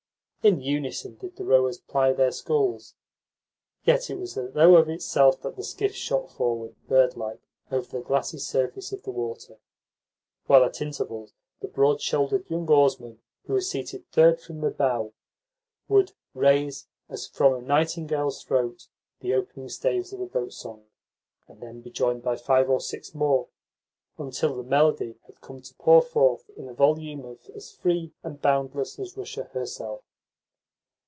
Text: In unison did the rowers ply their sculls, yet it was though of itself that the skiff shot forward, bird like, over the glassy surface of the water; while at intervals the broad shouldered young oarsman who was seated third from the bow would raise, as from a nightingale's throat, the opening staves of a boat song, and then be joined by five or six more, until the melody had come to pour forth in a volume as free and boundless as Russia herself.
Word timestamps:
In 0.43 0.59
unison 0.59 1.17
did 1.17 1.35
the 1.35 1.45
rowers 1.45 1.77
ply 1.77 2.13
their 2.13 2.31
sculls, 2.31 2.95
yet 3.83 4.09
it 4.09 4.17
was 4.17 4.33
though 4.33 4.75
of 4.75 4.89
itself 4.89 5.39
that 5.43 5.55
the 5.55 5.61
skiff 5.63 5.93
shot 5.95 6.31
forward, 6.31 6.73
bird 6.87 7.15
like, 7.15 7.39
over 7.71 7.85
the 7.85 8.01
glassy 8.03 8.39
surface 8.39 8.91
of 8.91 9.03
the 9.03 9.11
water; 9.11 9.59
while 10.47 10.63
at 10.63 10.81
intervals 10.81 11.35
the 11.59 11.67
broad 11.67 12.01
shouldered 12.01 12.49
young 12.49 12.67
oarsman 12.71 13.21
who 13.45 13.53
was 13.53 13.69
seated 13.69 14.07
third 14.07 14.41
from 14.41 14.61
the 14.61 14.71
bow 14.71 15.13
would 15.87 16.13
raise, 16.33 16.87
as 17.07 17.27
from 17.27 17.53
a 17.53 17.61
nightingale's 17.61 18.43
throat, 18.43 18.87
the 19.19 19.35
opening 19.35 19.69
staves 19.69 20.11
of 20.11 20.19
a 20.21 20.25
boat 20.25 20.53
song, 20.53 20.87
and 21.47 21.61
then 21.61 21.81
be 21.81 21.91
joined 21.91 22.23
by 22.23 22.35
five 22.35 22.67
or 22.67 22.79
six 22.81 23.13
more, 23.13 23.47
until 24.17 24.55
the 24.55 24.63
melody 24.63 25.19
had 25.27 25.39
come 25.39 25.61
to 25.61 25.75
pour 25.75 26.01
forth 26.01 26.49
in 26.57 26.67
a 26.67 26.73
volume 26.73 27.37
as 27.53 27.71
free 27.71 28.11
and 28.23 28.41
boundless 28.41 28.97
as 28.97 29.15
Russia 29.15 29.43
herself. 29.53 30.01